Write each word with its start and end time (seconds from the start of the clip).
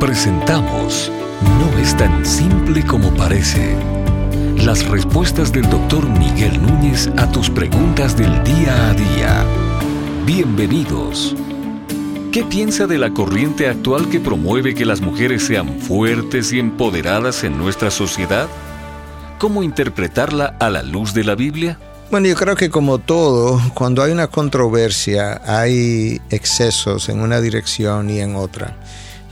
Presentamos 0.00 1.10
No 1.58 1.78
es 1.78 1.96
tan 1.96 2.26
simple 2.26 2.84
como 2.84 3.14
parece. 3.14 3.74
Las 4.58 4.86
respuestas 4.86 5.52
del 5.52 5.70
doctor 5.70 6.06
Miguel 6.06 6.60
Núñez 6.60 7.08
a 7.16 7.30
tus 7.32 7.48
preguntas 7.48 8.14
del 8.14 8.44
día 8.44 8.90
a 8.90 8.92
día. 8.92 9.44
Bienvenidos. 10.26 11.34
¿Qué 12.30 12.44
piensa 12.44 12.86
de 12.86 12.98
la 12.98 13.14
corriente 13.14 13.70
actual 13.70 14.10
que 14.10 14.20
promueve 14.20 14.74
que 14.74 14.84
las 14.84 15.00
mujeres 15.00 15.46
sean 15.46 15.80
fuertes 15.80 16.52
y 16.52 16.58
empoderadas 16.58 17.42
en 17.42 17.56
nuestra 17.56 17.90
sociedad? 17.90 18.48
¿Cómo 19.38 19.62
interpretarla 19.62 20.56
a 20.60 20.68
la 20.68 20.82
luz 20.82 21.14
de 21.14 21.24
la 21.24 21.34
Biblia? 21.34 21.78
Bueno, 22.10 22.28
yo 22.28 22.34
creo 22.34 22.54
que 22.54 22.68
como 22.68 22.98
todo, 22.98 23.58
cuando 23.72 24.02
hay 24.02 24.12
una 24.12 24.26
controversia, 24.26 25.40
hay 25.46 26.20
excesos 26.28 27.08
en 27.08 27.20
una 27.20 27.40
dirección 27.40 28.10
y 28.10 28.20
en 28.20 28.36
otra. 28.36 28.76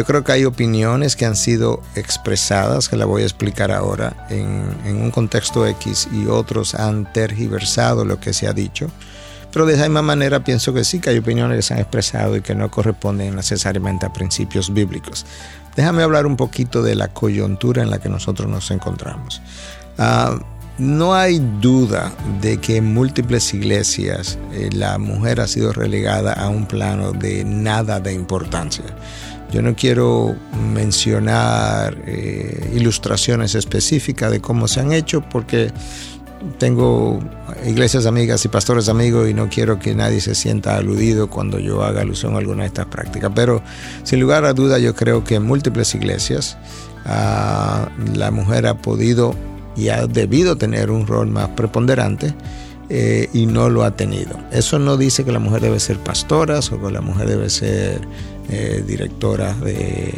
Yo 0.00 0.06
creo 0.06 0.24
que 0.24 0.32
hay 0.32 0.46
opiniones 0.46 1.14
que 1.14 1.26
han 1.26 1.36
sido 1.36 1.82
expresadas, 1.94 2.88
que 2.88 2.96
la 2.96 3.04
voy 3.04 3.20
a 3.20 3.26
explicar 3.26 3.70
ahora, 3.70 4.26
en, 4.30 4.96
un 4.96 5.10
contexto 5.10 5.66
X 5.66 6.08
y 6.10 6.26
otros 6.26 6.74
han 6.74 7.12
tergiversado 7.12 8.06
lo 8.06 8.18
que 8.18 8.32
se 8.32 8.48
ha 8.48 8.54
dicho. 8.54 8.90
Pero 9.52 9.66
de 9.66 9.74
esa 9.74 9.82
misma 9.82 10.00
manera 10.00 10.42
pienso 10.42 10.72
que 10.72 10.84
sí, 10.84 11.00
que 11.00 11.10
hay 11.10 11.18
opiniones 11.18 11.56
que 11.58 11.62
se 11.64 11.74
han 11.74 11.80
expresado 11.80 12.34
y 12.34 12.40
que 12.40 12.54
no 12.54 12.70
corresponden 12.70 13.36
necesariamente 13.36 14.06
a 14.06 14.12
principios 14.14 14.72
bíblicos. 14.72 15.26
Déjame 15.76 16.02
hablar 16.02 16.24
un 16.24 16.38
poquito 16.38 16.82
de 16.82 16.94
la 16.94 17.08
coyuntura 17.08 17.82
en 17.82 17.90
la 17.90 17.98
que 17.98 18.08
nosotros 18.08 18.48
nos 18.48 18.70
encontramos. 18.70 19.42
Uh, 19.98 20.40
no 20.80 21.14
hay 21.14 21.38
duda 21.60 22.10
de 22.40 22.58
que 22.58 22.76
en 22.76 22.94
múltiples 22.94 23.52
iglesias 23.52 24.38
eh, 24.52 24.70
la 24.72 24.98
mujer 24.98 25.40
ha 25.40 25.46
sido 25.46 25.72
relegada 25.72 26.32
a 26.32 26.48
un 26.48 26.66
plano 26.66 27.12
de 27.12 27.44
nada 27.44 28.00
de 28.00 28.14
importancia. 28.14 28.84
Yo 29.52 29.60
no 29.60 29.76
quiero 29.76 30.34
mencionar 30.72 31.98
eh, 32.06 32.72
ilustraciones 32.74 33.54
específicas 33.54 34.30
de 34.30 34.40
cómo 34.40 34.68
se 34.68 34.80
han 34.80 34.92
hecho 34.92 35.20
porque 35.20 35.70
tengo 36.58 37.20
iglesias 37.66 38.06
amigas 38.06 38.42
y 38.46 38.48
pastores 38.48 38.88
amigos 38.88 39.28
y 39.28 39.34
no 39.34 39.50
quiero 39.50 39.78
que 39.78 39.94
nadie 39.94 40.22
se 40.22 40.34
sienta 40.34 40.76
aludido 40.76 41.28
cuando 41.28 41.58
yo 41.58 41.84
haga 41.84 42.00
alusión 42.00 42.36
a 42.36 42.38
alguna 42.38 42.62
de 42.62 42.68
estas 42.68 42.86
prácticas. 42.86 43.32
Pero 43.34 43.62
sin 44.02 44.18
lugar 44.18 44.46
a 44.46 44.54
duda 44.54 44.78
yo 44.78 44.94
creo 44.94 45.24
que 45.24 45.34
en 45.34 45.42
múltiples 45.42 45.94
iglesias 45.94 46.56
ah, 47.04 47.90
la 48.14 48.30
mujer 48.30 48.66
ha 48.66 48.78
podido 48.78 49.34
y 49.76 49.88
ha 49.88 50.06
debido 50.06 50.56
tener 50.56 50.90
un 50.90 51.06
rol 51.06 51.28
más 51.28 51.48
preponderante 51.50 52.34
eh, 52.88 53.28
y 53.32 53.46
no 53.46 53.68
lo 53.68 53.84
ha 53.84 53.92
tenido. 53.92 54.38
Eso 54.50 54.78
no 54.78 54.96
dice 54.96 55.24
que 55.24 55.32
la 55.32 55.38
mujer 55.38 55.62
debe 55.62 55.78
ser 55.80 55.98
pastora 55.98 56.58
o 56.58 56.80
que 56.80 56.90
la 56.90 57.00
mujer 57.00 57.28
debe 57.28 57.48
ser 57.48 58.00
eh, 58.48 58.82
directora 58.86 59.54
de, 59.54 60.12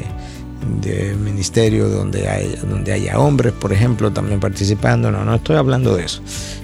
de, 0.81 1.15
ministerio 1.17 1.89
donde, 1.89 2.29
hay, 2.29 2.59
donde 2.69 2.93
haya 2.93 3.19
hombres, 3.19 3.53
por 3.53 3.73
ejemplo, 3.73 4.11
también 4.11 4.41
participando. 4.41 5.11
No, 5.11 5.25
no 5.25 5.35
estoy 5.35 5.57
hablando 5.57 5.95
de 5.97 6.05
eso. 6.05 6.23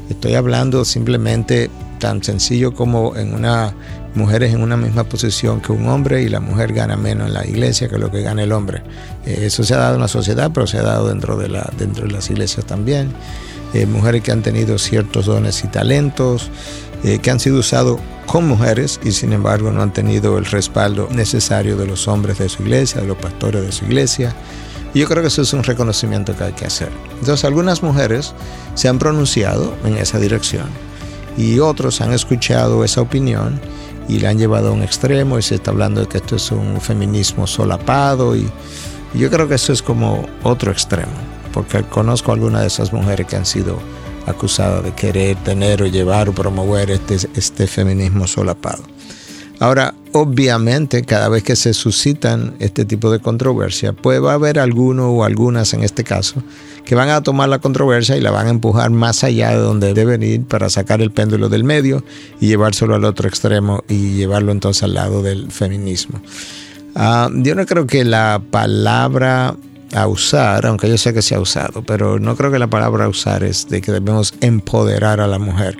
Estoy 0.08 0.34
hablando 0.34 0.84
simplemente 0.84 1.70
tan 1.98 2.22
sencillo 2.22 2.72
como 2.72 3.16
en 3.16 3.34
una 3.34 3.74
mujeres 4.18 4.52
en 4.52 4.62
una 4.62 4.76
misma 4.76 5.04
posición 5.04 5.60
que 5.60 5.72
un 5.72 5.86
hombre 5.88 6.22
y 6.22 6.28
la 6.28 6.40
mujer 6.40 6.72
gana 6.72 6.96
menos 6.96 7.28
en 7.28 7.34
la 7.34 7.46
iglesia 7.46 7.88
que 7.88 7.98
lo 7.98 8.10
que 8.10 8.20
gana 8.20 8.42
el 8.42 8.52
hombre. 8.52 8.82
Eh, 9.24 9.44
eso 9.44 9.64
se 9.64 9.74
ha 9.74 9.78
dado 9.78 9.94
en 9.94 10.00
la 10.00 10.08
sociedad, 10.08 10.50
pero 10.52 10.66
se 10.66 10.76
ha 10.78 10.82
dado 10.82 11.08
dentro 11.08 11.36
de, 11.36 11.48
la, 11.48 11.70
dentro 11.78 12.06
de 12.06 12.12
las 12.12 12.28
iglesias 12.28 12.66
también. 12.66 13.12
Eh, 13.72 13.86
mujeres 13.86 14.22
que 14.22 14.32
han 14.32 14.42
tenido 14.42 14.76
ciertos 14.78 15.26
dones 15.26 15.62
y 15.64 15.68
talentos, 15.68 16.50
eh, 17.04 17.18
que 17.20 17.30
han 17.30 17.38
sido 17.38 17.60
usados 17.60 18.00
con 18.26 18.46
mujeres 18.46 19.00
y 19.04 19.12
sin 19.12 19.32
embargo 19.32 19.70
no 19.70 19.82
han 19.82 19.92
tenido 19.92 20.36
el 20.36 20.44
respaldo 20.44 21.08
necesario 21.10 21.76
de 21.76 21.86
los 21.86 22.08
hombres 22.08 22.38
de 22.38 22.48
su 22.48 22.62
iglesia, 22.62 23.00
de 23.00 23.06
los 23.06 23.16
pastores 23.16 23.62
de 23.62 23.72
su 23.72 23.84
iglesia. 23.84 24.34
Y 24.94 25.00
yo 25.00 25.06
creo 25.06 25.22
que 25.22 25.28
eso 25.28 25.42
es 25.42 25.52
un 25.52 25.62
reconocimiento 25.62 26.36
que 26.36 26.44
hay 26.44 26.52
que 26.52 26.66
hacer. 26.66 26.88
Entonces 27.20 27.44
algunas 27.44 27.82
mujeres 27.82 28.34
se 28.74 28.88
han 28.88 28.98
pronunciado 28.98 29.74
en 29.84 29.96
esa 29.96 30.18
dirección 30.18 30.66
y 31.36 31.60
otros 31.60 32.00
han 32.00 32.12
escuchado 32.12 32.84
esa 32.84 33.00
opinión 33.00 33.60
y 34.08 34.20
la 34.20 34.30
han 34.30 34.38
llevado 34.38 34.68
a 34.68 34.72
un 34.72 34.82
extremo 34.82 35.38
y 35.38 35.42
se 35.42 35.56
está 35.56 35.70
hablando 35.70 36.00
de 36.00 36.06
que 36.06 36.18
esto 36.18 36.36
es 36.36 36.50
un 36.50 36.80
feminismo 36.80 37.46
solapado 37.46 38.34
y, 38.36 38.50
yo 39.14 39.30
creo 39.30 39.48
que 39.48 39.54
eso 39.54 39.72
es 39.72 39.80
como 39.80 40.28
otro 40.42 40.70
extremo, 40.70 41.12
porque 41.54 41.82
conozco 41.82 42.30
algunas 42.30 42.60
de 42.60 42.66
esas 42.66 42.92
mujeres 42.92 43.26
que 43.26 43.36
han 43.36 43.46
sido 43.46 43.78
acusadas 44.26 44.84
de 44.84 44.92
querer 44.92 45.36
tener 45.38 45.82
o 45.82 45.86
llevar 45.86 46.28
o 46.28 46.34
promover 46.34 46.90
este, 46.90 47.16
este 47.34 47.66
feminismo 47.66 48.26
solapado. 48.26 48.82
Ahora, 49.60 49.94
obviamente, 50.12 51.02
cada 51.02 51.28
vez 51.28 51.42
que 51.42 51.56
se 51.56 51.74
suscitan 51.74 52.54
este 52.58 52.84
tipo 52.84 53.10
de 53.10 53.20
controversia, 53.20 53.92
pues 53.92 54.22
va 54.22 54.32
a 54.32 54.34
haber 54.34 54.58
alguno 54.58 55.10
o 55.10 55.24
algunas 55.24 55.74
en 55.74 55.82
este 55.82 56.04
caso 56.04 56.42
que 56.84 56.94
van 56.94 57.10
a 57.10 57.22
tomar 57.22 57.50
la 57.50 57.58
controversia 57.58 58.16
y 58.16 58.20
la 58.22 58.30
van 58.30 58.46
a 58.46 58.50
empujar 58.50 58.90
más 58.90 59.22
allá 59.22 59.50
de 59.50 59.58
donde 59.58 59.92
deben 59.92 60.22
ir 60.22 60.44
para 60.44 60.70
sacar 60.70 61.02
el 61.02 61.10
péndulo 61.10 61.50
del 61.50 61.62
medio 61.62 62.02
y 62.40 62.46
llevárselo 62.46 62.94
al 62.94 63.04
otro 63.04 63.28
extremo 63.28 63.84
y 63.88 64.14
llevarlo 64.14 64.52
entonces 64.52 64.84
al 64.84 64.94
lado 64.94 65.22
del 65.22 65.52
feminismo. 65.52 66.22
Ah, 66.94 67.28
yo 67.32 67.54
no 67.54 67.66
creo 67.66 67.86
que 67.86 68.04
la 68.04 68.40
palabra 68.50 69.54
a 69.94 70.06
usar, 70.06 70.66
aunque 70.66 70.88
yo 70.88 70.96
sé 70.98 71.12
que 71.12 71.22
se 71.22 71.34
ha 71.34 71.40
usado, 71.40 71.82
pero 71.82 72.18
no 72.18 72.36
creo 72.36 72.50
que 72.50 72.58
la 72.58 72.68
palabra 72.68 73.04
a 73.04 73.08
usar 73.08 73.44
es 73.44 73.68
de 73.68 73.80
que 73.80 73.92
debemos 73.92 74.34
empoderar 74.40 75.20
a 75.20 75.26
la 75.26 75.38
mujer 75.38 75.76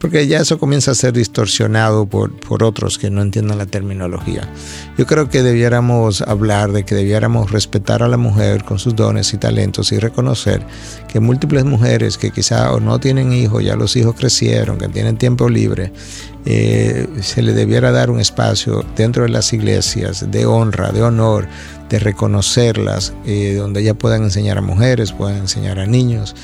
porque 0.00 0.26
ya 0.26 0.40
eso 0.40 0.58
comienza 0.58 0.92
a 0.92 0.94
ser 0.94 1.12
distorsionado 1.12 2.06
por, 2.06 2.32
por 2.40 2.62
otros 2.62 2.98
que 2.98 3.10
no 3.10 3.20
entiendan 3.20 3.58
la 3.58 3.66
terminología. 3.66 4.48
Yo 4.96 5.06
creo 5.06 5.28
que 5.28 5.42
debiéramos 5.42 6.22
hablar 6.22 6.72
de 6.72 6.84
que 6.84 6.94
debiéramos 6.94 7.50
respetar 7.50 8.02
a 8.02 8.08
la 8.08 8.16
mujer 8.16 8.64
con 8.64 8.78
sus 8.78 8.96
dones 8.96 9.34
y 9.34 9.36
talentos 9.36 9.92
y 9.92 9.98
reconocer 9.98 10.64
que 11.06 11.20
múltiples 11.20 11.66
mujeres 11.66 12.16
que 12.16 12.30
quizá 12.30 12.70
no 12.80 12.98
tienen 12.98 13.32
hijos, 13.32 13.62
ya 13.62 13.76
los 13.76 13.94
hijos 13.94 14.14
crecieron, 14.14 14.78
que 14.78 14.88
tienen 14.88 15.18
tiempo 15.18 15.50
libre, 15.50 15.92
eh, 16.46 17.06
se 17.20 17.42
le 17.42 17.52
debiera 17.52 17.92
dar 17.92 18.10
un 18.10 18.20
espacio 18.20 18.84
dentro 18.96 19.24
de 19.24 19.28
las 19.28 19.52
iglesias 19.52 20.30
de 20.30 20.46
honra, 20.46 20.92
de 20.92 21.02
honor, 21.02 21.46
de 21.90 21.98
reconocerlas, 21.98 23.12
eh, 23.26 23.54
donde 23.58 23.82
ellas 23.82 23.96
puedan 23.98 24.22
enseñar 24.22 24.56
a 24.56 24.62
mujeres, 24.62 25.12
puedan 25.12 25.36
enseñar 25.36 25.78
a 25.78 25.86
niños. 25.86 26.34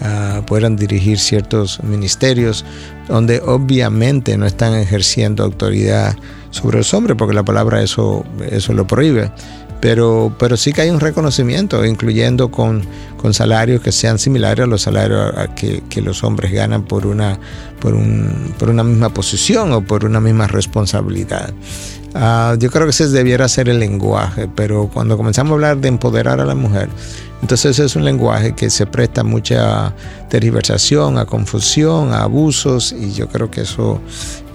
Uh, 0.00 0.42
puedan 0.44 0.74
dirigir 0.76 1.18
ciertos 1.18 1.82
ministerios 1.84 2.64
donde 3.08 3.40
obviamente 3.40 4.36
no 4.36 4.44
están 4.44 4.74
ejerciendo 4.74 5.44
autoridad 5.44 6.16
sobre 6.50 6.78
los 6.78 6.92
hombres, 6.92 7.16
porque 7.16 7.32
la 7.32 7.44
palabra 7.44 7.80
eso, 7.80 8.24
eso 8.50 8.72
lo 8.72 8.86
prohíbe. 8.86 9.30
Pero, 9.80 10.34
pero 10.38 10.56
sí 10.56 10.72
que 10.72 10.80
hay 10.80 10.90
un 10.90 11.00
reconocimiento, 11.00 11.84
incluyendo 11.84 12.50
con, 12.50 12.82
con 13.18 13.34
salarios 13.34 13.82
que 13.82 13.92
sean 13.92 14.18
similares 14.18 14.64
a 14.64 14.66
los 14.66 14.82
salarios 14.82 15.32
que, 15.54 15.82
que 15.88 16.00
los 16.00 16.24
hombres 16.24 16.52
ganan 16.52 16.84
por 16.84 17.06
una, 17.06 17.38
por, 17.80 17.94
un, 17.94 18.54
por 18.58 18.70
una 18.70 18.82
misma 18.82 19.10
posición 19.10 19.72
o 19.72 19.82
por 19.82 20.04
una 20.04 20.20
misma 20.20 20.46
responsabilidad. 20.46 21.52
Uh, 22.14 22.56
yo 22.58 22.70
creo 22.70 22.84
que 22.84 22.90
ese 22.90 23.08
debiera 23.08 23.48
ser 23.48 23.68
el 23.68 23.80
lenguaje, 23.80 24.48
pero 24.54 24.88
cuando 24.92 25.16
comenzamos 25.16 25.50
a 25.50 25.54
hablar 25.54 25.78
de 25.78 25.88
empoderar 25.88 26.40
a 26.40 26.44
la 26.44 26.54
mujer, 26.54 26.88
entonces 27.42 27.78
es 27.80 27.96
un 27.96 28.04
lenguaje 28.04 28.54
que 28.54 28.70
se 28.70 28.86
presta 28.86 29.24
mucha 29.24 29.92
tergiversación, 30.30 31.18
a 31.18 31.26
confusión, 31.26 32.12
a 32.12 32.22
abusos 32.22 32.92
y 32.92 33.12
yo 33.12 33.28
creo 33.28 33.50
que 33.50 33.62
eso 33.62 34.00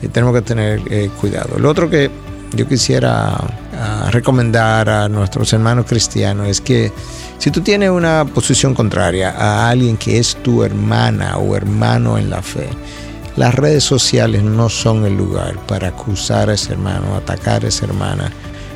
eh, 0.01 0.07
tenemos 0.07 0.33
que 0.35 0.41
tener 0.41 0.81
eh, 0.89 1.09
cuidado. 1.19 1.59
Lo 1.59 1.69
otro 1.69 1.89
que 1.89 2.09
yo 2.55 2.67
quisiera 2.67 3.35
ah, 3.77 4.09
recomendar 4.09 4.89
a 4.89 5.09
nuestros 5.09 5.51
hermanos 5.51 5.85
cristianos 5.85 6.47
es 6.47 6.61
que 6.61 6.91
si 7.37 7.51
tú 7.51 7.61
tienes 7.61 7.89
una 7.89 8.25
posición 8.25 8.73
contraria 8.73 9.31
a 9.31 9.69
alguien 9.69 9.97
que 9.97 10.17
es 10.17 10.35
tu 10.37 10.63
hermana 10.63 11.37
o 11.37 11.55
hermano 11.55 12.17
en 12.17 12.29
la 12.29 12.41
fe, 12.41 12.69
las 13.39 13.55
redes 13.55 13.85
sociales 13.85 14.43
no 14.43 14.67
son 14.67 15.05
el 15.05 15.15
lugar 15.15 15.65
para 15.65 15.87
acusar 15.87 16.49
a 16.49 16.55
ese 16.55 16.73
hermano, 16.73 17.15
atacar 17.15 17.63
a 17.63 17.69
esa 17.69 17.85
hermana. 17.85 18.29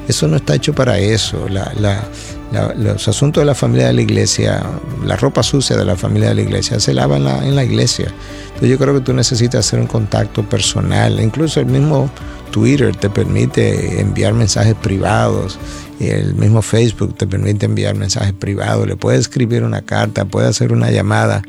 Eso 0.08 0.26
no 0.30 0.38
está 0.38 0.56
hecho 0.56 0.74
para 0.74 1.00
eso. 1.00 1.50
La, 1.50 1.74
la, 1.78 2.74
los 2.74 3.06
asuntos 3.10 3.42
de 3.42 3.46
la 3.46 3.56
familia 3.56 3.88
de 3.88 3.94
la 3.94 4.02
iglesia, 4.04 4.64
la 5.06 5.18
ropa 5.18 5.44
sucia 5.44 5.76
de 5.76 5.84
la 5.84 5.98
familia 5.98 6.30
de 6.30 6.36
la 6.36 6.42
iglesia, 6.44 6.80
se 6.80 6.94
lava 6.94 7.18
en 7.18 7.56
la, 7.56 7.64
iglesia. 7.66 8.08
Entonces 8.46 8.70
yo 8.70 8.78
creo 8.78 8.94
que 8.94 9.02
tú 9.02 9.12
necesitas 9.12 9.68
hacer 9.68 9.82
un 9.82 9.88
contacto 9.88 10.48
personal. 10.48 11.20
Incluso 11.20 11.60
el 11.60 11.66
mismo 11.66 12.10
Twitter 12.52 12.96
te 12.96 13.10
permite 13.10 14.00
enviar 14.00 14.34
mensajes 14.34 14.76
privados. 14.76 15.60
El 16.00 16.36
mismo 16.36 16.62
Facebook 16.62 17.18
te 17.18 17.28
permite 17.28 17.66
enviar 17.66 17.96
mensajes 17.96 18.32
privados. 18.32 18.88
Le 18.88 18.96
puedes 18.96 19.20
escribir 19.20 19.64
una 19.64 19.82
carta, 19.82 20.24
puedes 20.24 20.52
hacer 20.52 20.72
una 20.72 20.90
llamada. 20.90 21.42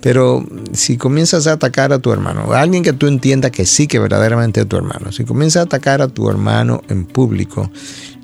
Pero 0.00 0.46
si 0.76 0.96
comienzas 0.96 1.46
a 1.46 1.52
atacar 1.52 1.92
a 1.92 1.98
tu 1.98 2.12
hermano, 2.12 2.52
a 2.52 2.60
alguien 2.60 2.82
que 2.82 2.92
tú 2.92 3.06
entiendas 3.06 3.50
que 3.50 3.66
sí, 3.66 3.86
que 3.86 3.98
verdaderamente 3.98 4.60
es 4.60 4.68
tu 4.68 4.76
hermano, 4.76 5.10
si 5.12 5.24
comienzas 5.24 5.60
a 5.60 5.64
atacar 5.64 6.02
a 6.02 6.08
tu 6.08 6.28
hermano 6.30 6.82
en 6.88 7.04
público, 7.04 7.70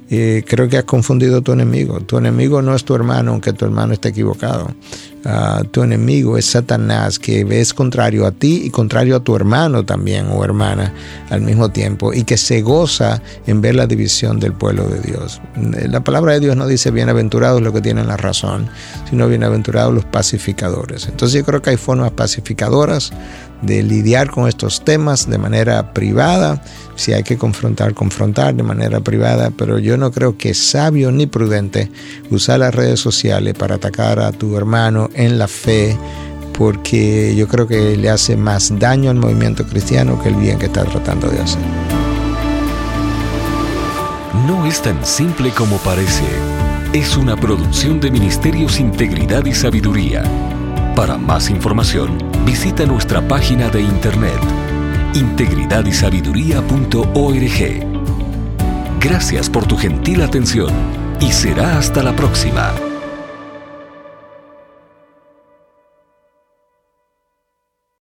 creo 0.09 0.69
que 0.69 0.77
has 0.77 0.85
confundido 0.85 1.39
a 1.39 1.41
tu 1.41 1.53
enemigo. 1.53 2.01
Tu 2.01 2.19
enemigo 2.19 2.61
no 2.61 2.75
es 2.75 2.85
tu 2.85 2.95
hermano, 2.95 3.31
aunque 3.31 3.55
tu 3.55 3.65
hermano 3.65 3.95
esté 3.95 4.11
equivocado. 4.11 4.75
Ah, 5.25 5.63
tu 5.71 5.85
enemigo 5.85 6.37
es 6.37 6.47
Satanás, 6.47 7.19
que 7.21 7.47
es 7.61 7.73
contrario 7.73 8.27
a 8.27 8.33
ti 8.33 8.63
y 8.65 8.71
contrario 8.71 9.15
a 9.15 9.21
tu 9.21 9.37
hermano 9.37 9.85
también 9.85 10.27
o 10.29 10.45
hermana 10.45 10.93
al 11.31 11.43
mismo 11.43 11.71
tiempo, 11.71 12.13
y 12.13 12.25
que 12.25 12.37
se 12.37 12.61
goza 12.61 13.23
en 13.47 13.61
ver 13.61 13.77
la 13.77 13.87
división 13.87 14.41
del 14.41 14.53
pueblo 14.53 14.89
de 14.89 15.01
Dios. 15.01 15.41
La 15.89 16.03
palabra 16.03 16.33
de 16.33 16.41
Dios 16.41 16.57
no 16.57 16.67
dice 16.67 16.91
bienaventurados 16.91 17.63
los 17.63 17.73
que 17.73 17.81
tienen 17.81 18.09
la 18.09 18.17
razón, 18.17 18.69
sino 19.09 19.29
bienaventurados 19.29 19.95
los 19.95 20.05
pacificadores. 20.05 21.07
Entonces 21.07 21.39
yo 21.39 21.45
creo 21.45 21.63
que 21.63 21.71
hay 21.71 21.77
formas 21.77 22.11
pacificadoras 22.11 23.13
de 23.63 23.83
lidiar 23.83 24.29
con 24.31 24.49
estos 24.49 24.85
temas 24.85 25.31
de 25.31 25.39
manera 25.39 25.93
privada, 25.93 26.61
si 26.97 27.13
hay 27.13 27.23
que 27.23 27.39
confrontar, 27.39 27.95
confrontar 27.95 28.55
de 28.55 28.63
manera 28.63 29.01
privada, 29.01 29.51
pero 29.57 29.79
yo 29.79 29.97
no 29.97 30.11
creo 30.11 30.37
que 30.37 30.51
es 30.51 30.59
sabio 30.59 31.13
ni 31.13 31.27
prudente 31.27 31.91
usar 32.31 32.59
las 32.59 32.75
redes 32.75 33.01
sociales 33.01 33.55
para 33.55 33.77
atacar 33.77 34.19
a 34.19 34.33
tu 34.33 34.57
hermano 34.57 35.09
en 35.15 35.39
la 35.39 35.49
fe, 35.49 35.97
porque 36.57 37.35
yo 37.35 37.49
creo 37.49 37.67
que 37.67 37.97
le 37.97 38.11
hace 38.11 38.37
más 38.37 38.79
daño 38.79 39.11
al 39.11 39.17
movimiento 39.17 39.67
cristiano 39.67 40.21
que 40.23 40.29
el 40.29 40.37
bien 40.37 40.59
que 40.59 40.67
está 40.67 40.85
tratando 40.85 41.29
de 41.29 41.41
hacer. 41.41 41.63
No 44.47 44.67
es 44.67 44.83
tan 44.83 45.05
simple 45.05 45.51
como 45.51 45.77
parece. 45.79 46.25
Es 46.93 47.17
una 47.17 47.37
producción 47.37 48.01
de 48.01 48.11
Ministerios 48.11 48.81
Integridad 48.81 49.45
y 49.47 49.55
Sabiduría. 49.55 50.25
Para 50.95 51.17
más 51.17 51.49
información, 51.49 52.19
visita 52.45 52.85
nuestra 52.85 53.27
página 53.27 53.69
de 53.69 53.81
internet 53.81 54.41
integridadysabiduría.org. 55.15 57.87
Gracias 59.01 59.51
por 59.51 59.67
tu 59.67 59.77
gentil 59.77 60.23
atención 60.23 60.71
y 61.21 61.33
será 61.33 61.79
hasta 61.79 62.03
la 62.03 62.15
próxima. 62.15 62.92